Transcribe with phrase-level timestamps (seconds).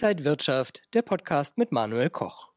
[0.00, 2.50] Inside Wirtschaft, der Podcast mit Manuel Koch.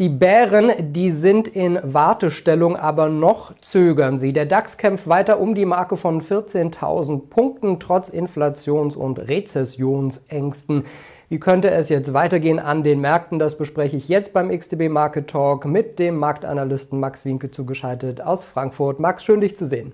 [0.00, 4.32] Die Bären, die sind in Wartestellung, aber noch zögern sie.
[4.32, 10.86] Der DAX kämpft weiter um die Marke von 14.000 Punkten, trotz Inflations- und Rezessionsängsten.
[11.28, 13.38] Wie könnte es jetzt weitergehen an den Märkten?
[13.38, 18.42] Das bespreche ich jetzt beim XTB Market Talk mit dem Marktanalysten Max Winke zugeschaltet aus
[18.42, 18.98] Frankfurt.
[18.98, 19.92] Max, schön dich zu sehen.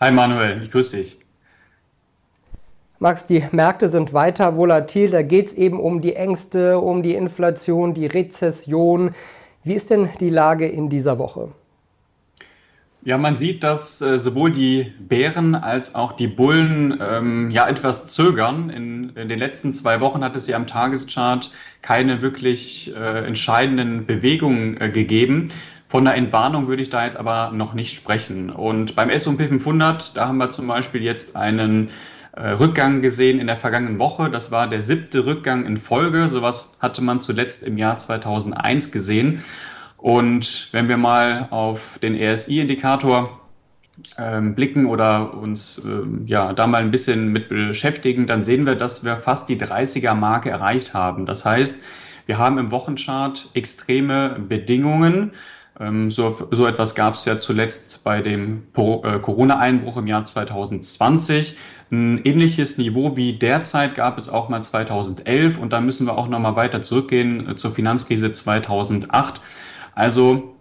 [0.00, 1.21] Hi Manuel, ich grüße dich.
[3.02, 5.10] Max, die Märkte sind weiter volatil.
[5.10, 9.16] Da geht es eben um die Ängste, um die Inflation, die Rezession.
[9.64, 11.48] Wie ist denn die Lage in dieser Woche?
[13.04, 18.06] Ja, man sieht, dass äh, sowohl die Bären als auch die Bullen ähm, ja etwas
[18.06, 18.70] zögern.
[18.70, 24.06] In, in, den letzten zwei Wochen hat es ja am Tageschart keine wirklich äh, entscheidenden
[24.06, 25.50] Bewegungen äh, gegeben.
[25.88, 28.48] Von der Entwarnung würde ich da jetzt aber noch nicht sprechen.
[28.48, 31.90] Und beim S&P 500, da haben wir zum Beispiel jetzt einen
[32.36, 34.30] Rückgang gesehen in der vergangenen Woche.
[34.30, 36.28] Das war der siebte Rückgang in Folge.
[36.28, 39.42] Sowas hatte man zuletzt im Jahr 2001 gesehen.
[39.98, 43.38] Und wenn wir mal auf den RSI-Indikator
[44.18, 48.74] ähm, blicken oder uns ähm, ja da mal ein bisschen mit beschäftigen, dann sehen wir,
[48.74, 51.26] dass wir fast die 30er-Marke erreicht haben.
[51.26, 51.82] Das heißt,
[52.26, 55.32] wir haben im Wochenchart extreme Bedingungen.
[55.80, 61.56] Ähm, so, so etwas gab es ja zuletzt bei dem äh, Corona-Einbruch im Jahr 2020.
[61.90, 66.28] Ein ähnliches Niveau wie derzeit gab es auch mal 2011 und da müssen wir auch
[66.28, 69.40] noch mal weiter zurückgehen äh, zur Finanzkrise 2008.
[69.94, 70.54] Also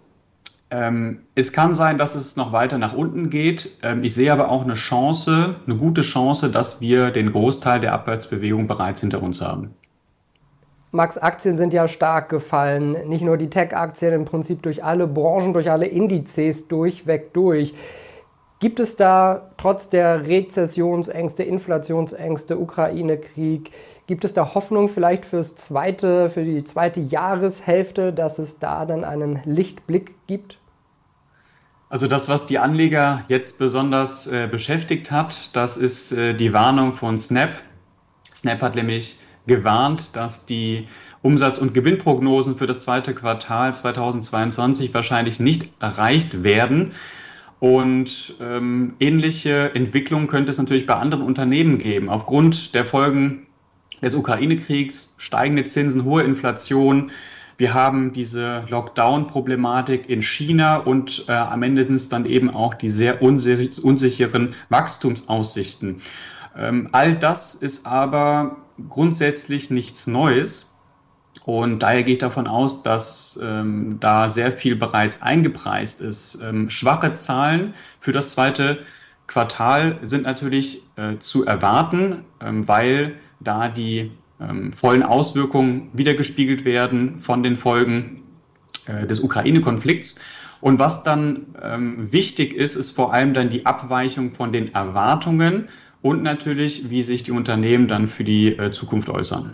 [0.69, 3.69] ähm, es kann sein, dass es noch weiter nach unten geht.
[3.83, 7.93] Ähm, ich sehe aber auch eine Chance, eine gute Chance, dass wir den Großteil der
[7.93, 9.73] Abwärtsbewegung bereits hinter uns haben.
[10.92, 13.08] Max, Aktien sind ja stark gefallen.
[13.08, 17.73] Nicht nur die Tech-Aktien, im Prinzip durch alle Branchen, durch alle Indizes durchweg durch.
[18.59, 23.72] Gibt es da trotz der Rezessionsängste, Inflationsängste, Ukraine-Krieg,
[24.06, 29.03] gibt es da Hoffnung vielleicht fürs zweite, für die zweite Jahreshälfte, dass es da dann
[29.06, 30.57] einen Lichtblick gibt?
[31.90, 36.94] Also das, was die Anleger jetzt besonders äh, beschäftigt hat, das ist äh, die Warnung
[36.94, 37.62] von Snap.
[38.35, 40.88] Snap hat nämlich gewarnt, dass die
[41.22, 46.94] Umsatz- und Gewinnprognosen für das zweite Quartal 2022 wahrscheinlich nicht erreicht werden.
[47.59, 52.09] Und ähm, ähnliche Entwicklungen könnte es natürlich bei anderen Unternehmen geben.
[52.09, 53.46] Aufgrund der Folgen
[54.01, 57.12] des Ukraine-Kriegs, steigende Zinsen, hohe Inflation.
[57.57, 62.90] Wir haben diese Lockdown-Problematik in China und äh, am Ende sind dann eben auch die
[62.90, 66.01] sehr unsicheren Wachstumsaussichten.
[66.57, 68.57] Ähm, all das ist aber
[68.90, 70.74] grundsätzlich nichts Neues.
[71.46, 76.40] Und daher gehe ich davon aus, dass ähm, da sehr viel bereits eingepreist ist.
[76.44, 78.80] Ähm, schwache Zahlen für das zweite
[79.28, 84.12] Quartal sind natürlich äh, zu erwarten, ähm, weil da die
[84.42, 88.24] ähm, vollen Auswirkungen wiedergespiegelt werden von den Folgen
[88.88, 90.19] äh, des Ukraine-Konflikts.
[90.59, 95.69] Und was dann ähm, wichtig ist, ist vor allem dann die Abweichung von den Erwartungen
[96.01, 99.53] und natürlich, wie sich die Unternehmen dann für die äh, Zukunft äußern.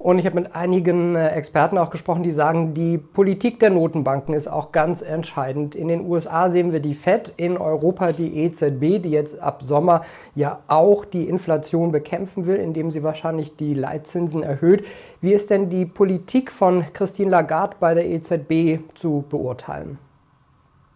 [0.00, 4.32] Und ich habe mit einigen äh, Experten auch gesprochen, die sagen, die Politik der Notenbanken
[4.32, 5.74] ist auch ganz entscheidend.
[5.74, 10.00] In den USA sehen wir die Fed, in Europa die EZB, die jetzt ab Sommer
[10.34, 14.86] ja auch die Inflation bekämpfen will, indem sie wahrscheinlich die Leitzinsen erhöht.
[15.20, 19.98] Wie ist denn die Politik von Christine Lagarde bei der EZB zu beurteilen?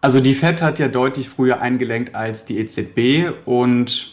[0.05, 4.11] Also die Fed hat ja deutlich früher eingelenkt als die EZB und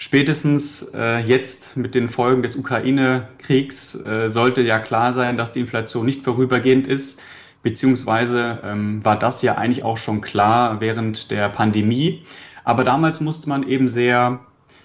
[0.00, 5.58] Spätestens äh, jetzt mit den Folgen des Ukraine-Kriegs äh, sollte ja klar sein, dass die
[5.60, 7.20] Inflation nicht vorübergehend ist,
[7.64, 12.22] beziehungsweise ähm, war das ja eigentlich auch schon klar während der Pandemie.
[12.62, 14.38] Aber damals musste man eben sehr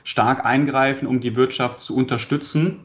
[0.03, 2.80] stark eingreifen, um die Wirtschaft zu unterstützen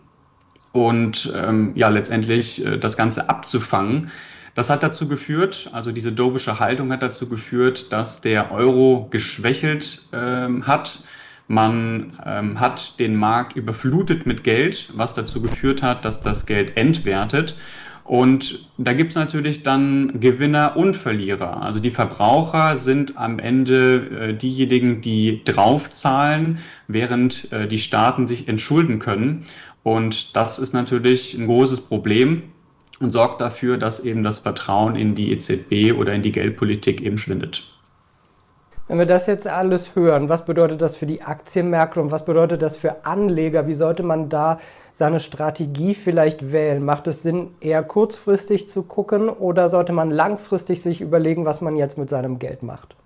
[0.73, 4.11] und ähm, ja letztendlich äh, das Ganze abzufangen.
[4.59, 10.09] Das hat dazu geführt, also diese dovische Haltung hat dazu geführt, dass der Euro geschwächelt
[10.13, 11.05] ähm, hat
[11.47, 16.77] man ähm, hat den Markt überflutet mit Geld, was dazu geführt hat, dass das Geld
[16.77, 17.57] entwertet.
[18.03, 21.63] Und da gibt es natürlich dann Gewinner und Verlierer.
[21.63, 28.49] Also die Verbraucher sind am Ende äh, diejenigen, die draufzahlen, während äh, die Staaten sich
[28.49, 29.45] entschulden können.
[29.85, 32.43] Und das ist natürlich ein großes Problem
[33.01, 37.19] und sorgt dafür, dass eben das Vertrauen in die EZB oder in die Geldpolitik eben
[37.19, 37.65] schwindet.
[38.89, 42.63] Wenn wir das jetzt alles hören, was bedeutet das für die Aktienmärkte und was bedeutet
[42.63, 43.67] das für Anleger?
[43.67, 44.61] Wie sollte man da
[44.95, 46.83] seine Strategie vielleicht wählen?
[46.83, 51.77] Macht es Sinn, eher kurzfristig zu gucken oder sollte man langfristig sich überlegen, was man
[51.77, 52.97] jetzt mit seinem Geld macht?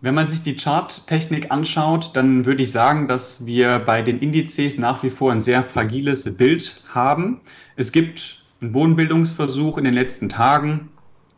[0.00, 4.78] Wenn man sich die Charttechnik anschaut, dann würde ich sagen, dass wir bei den Indizes
[4.78, 7.42] nach wie vor ein sehr fragiles Bild haben.
[7.76, 10.88] Es gibt einen Bodenbildungsversuch in den letzten Tagen,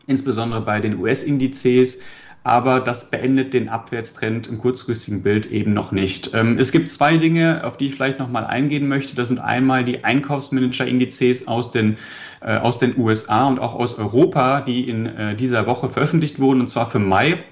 [0.07, 1.99] insbesondere bei den US-Indizes,
[2.43, 6.31] aber das beendet den Abwärtstrend im kurzfristigen Bild eben noch nicht.
[6.33, 9.13] Ähm, es gibt zwei Dinge, auf die ich vielleicht nochmal eingehen möchte.
[9.13, 11.97] Das sind einmal die Einkaufsmanager-Indizes aus den,
[12.41, 16.61] äh, aus den USA und auch aus Europa, die in äh, dieser Woche veröffentlicht wurden,
[16.61, 17.43] und zwar für Mai.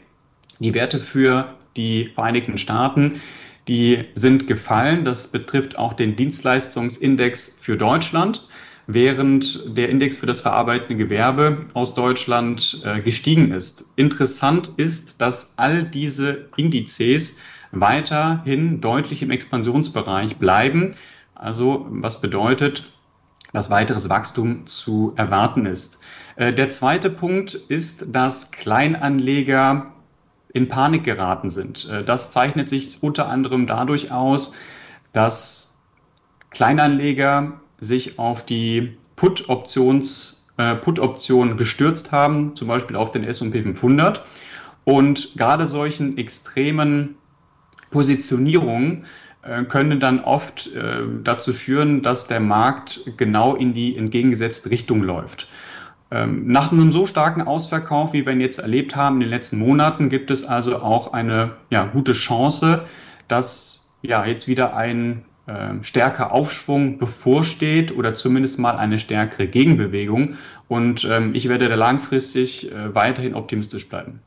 [0.60, 3.22] Die Werte für die Vereinigten Staaten,
[3.68, 5.06] die sind gefallen.
[5.06, 8.48] Das betrifft auch den Dienstleistungsindex für Deutschland
[8.88, 13.86] während der Index für das verarbeitende Gewerbe aus Deutschland äh, gestiegen ist.
[13.98, 17.38] Interessant ist, dass all diese Indizes
[17.72, 20.96] weiterhin deutlich im Expansionsbereich bleiben.
[21.36, 22.86] Also was bedeutet,
[23.52, 26.00] dass weiteres Wachstum zu erwarten ist.
[26.38, 29.94] Äh, der zweite Punkt ist, dass Kleinanleger
[30.54, 31.90] in Panik geraten sind.
[31.90, 34.54] Äh, das zeichnet sich unter anderem dadurch aus,
[35.12, 35.78] dass
[36.52, 44.24] Kleinanleger sich auf die Put-Options, äh, Put-Option gestürzt haben, zum Beispiel auf den S&P 500.
[44.84, 47.16] Und gerade solchen extremen
[47.92, 49.06] Positionierungen
[49.42, 55.04] äh, können dann oft äh, dazu führen, dass der Markt genau in die entgegengesetzte Richtung
[55.04, 55.48] läuft.
[56.10, 59.60] Ähm, nach einem so starken Ausverkauf, wie wir ihn jetzt erlebt haben in den letzten
[59.60, 62.86] Monaten, gibt es also auch eine ja, gute Chance,
[63.28, 70.36] dass ja jetzt wieder ein äh, stärker Aufschwung bevorsteht oder zumindest mal eine stärkere Gegenbewegung.
[70.68, 74.20] Und ähm, ich werde da langfristig äh, weiterhin optimistisch bleiben.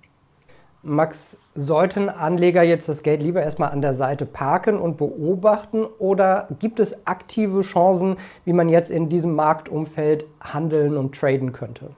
[0.83, 6.49] Max, sollten Anleger jetzt das Geld lieber erstmal an der Seite parken und beobachten oder
[6.59, 8.17] gibt es aktive Chancen,
[8.47, 11.91] wie man jetzt in diesem Marktumfeld handeln und traden könnte?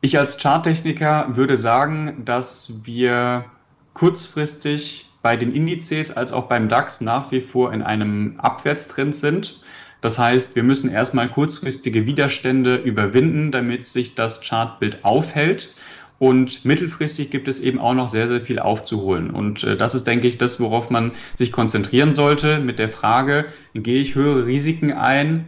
[0.00, 3.44] Ich als Charttechniker würde sagen, dass wir
[3.92, 9.60] kurzfristig bei den Indizes als auch beim DAX nach wie vor in einem Abwärtstrend sind.
[10.00, 15.74] Das heißt, wir müssen erstmal kurzfristige Widerstände überwinden, damit sich das Chartbild aufhält.
[16.20, 19.30] Und mittelfristig gibt es eben auch noch sehr, sehr viel aufzuholen.
[19.30, 23.46] Und äh, das ist, denke ich, das, worauf man sich konzentrieren sollte mit der Frage,
[23.74, 25.46] gehe ich höhere Risiken ein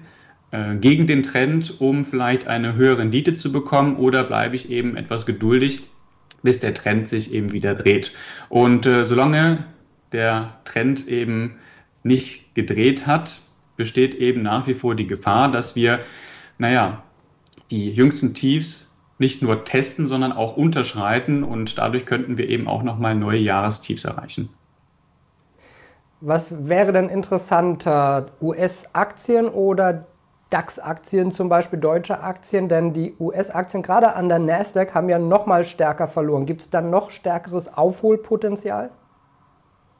[0.50, 4.96] äh, gegen den Trend, um vielleicht eine höhere Rendite zu bekommen oder bleibe ich eben
[4.96, 5.84] etwas geduldig
[6.42, 8.14] bis der Trend sich eben wieder dreht.
[8.48, 9.64] Und äh, solange
[10.12, 11.58] der Trend eben
[12.02, 13.40] nicht gedreht hat,
[13.76, 16.00] besteht eben nach wie vor die Gefahr, dass wir,
[16.58, 17.02] naja,
[17.70, 22.82] die jüngsten Tiefs nicht nur testen, sondern auch unterschreiten und dadurch könnten wir eben auch
[22.82, 24.48] nochmal neue Jahrestiefs erreichen.
[26.20, 30.06] Was wäre denn interessanter, US-Aktien oder
[30.50, 35.46] DAX-Aktien, zum Beispiel deutsche Aktien, denn die US-Aktien gerade an der Nasdaq haben ja noch
[35.46, 36.46] mal stärker verloren.
[36.46, 38.90] Gibt es dann noch stärkeres Aufholpotenzial?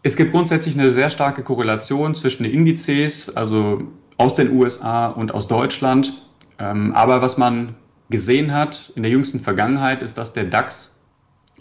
[0.03, 3.83] Es gibt grundsätzlich eine sehr starke Korrelation zwischen den Indizes, also
[4.17, 6.15] aus den USA und aus Deutschland.
[6.59, 7.75] Ähm, aber was man
[8.09, 10.97] gesehen hat in der jüngsten Vergangenheit, ist, dass der DAX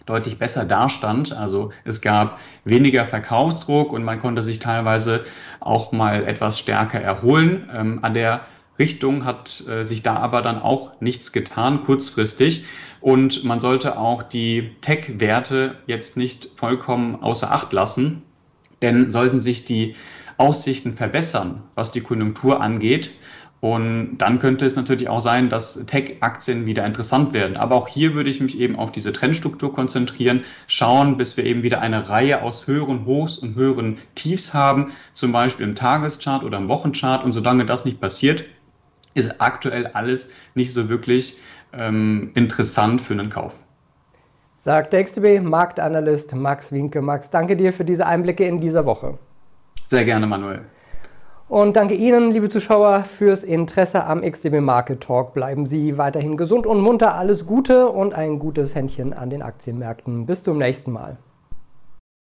[0.05, 1.33] deutlich besser dastand.
[1.33, 5.25] Also es gab weniger Verkaufsdruck und man konnte sich teilweise
[5.59, 7.69] auch mal etwas stärker erholen.
[7.73, 8.41] Ähm, an der
[8.79, 12.65] Richtung hat äh, sich da aber dann auch nichts getan kurzfristig.
[13.01, 18.24] Und man sollte auch die Tech-Werte jetzt nicht vollkommen außer Acht lassen,
[18.81, 19.95] denn sollten sich die
[20.38, 23.11] Aussichten verbessern, was die Konjunktur angeht,
[23.59, 27.57] und dann könnte es natürlich auch sein, dass Tech-Aktien wieder interessant werden.
[27.57, 31.63] Aber auch hier würde ich mich eben auf diese Trendstruktur konzentrieren, schauen, bis wir eben
[31.63, 36.59] wieder eine Reihe aus höheren Hochs und höheren Tiefs haben, zum Beispiel im Tageschart oder
[36.59, 37.23] im Wochenchart.
[37.23, 38.45] Und solange das nicht passiert,
[39.18, 41.38] ist aktuell alles nicht so wirklich
[41.74, 43.56] ähm, interessant für einen Kauf.
[44.59, 47.02] Sagt der XTB Marktanalyst Max Winke.
[47.02, 49.18] Max, danke dir für diese Einblicke in dieser Woche.
[49.88, 50.62] Sehr gerne, Manuel.
[51.50, 55.33] Und danke Ihnen, liebe Zuschauer, fürs Interesse am XTB Market Talk.
[55.33, 57.16] Bleiben Sie weiterhin gesund und munter.
[57.16, 60.26] Alles Gute und ein gutes Händchen an den Aktienmärkten.
[60.26, 61.18] Bis zum nächsten Mal.